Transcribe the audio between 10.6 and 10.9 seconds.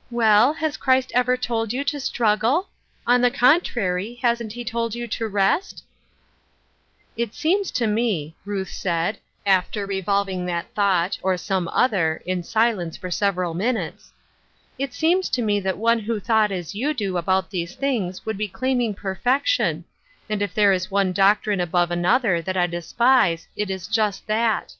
Er shine' 8 Crosses. that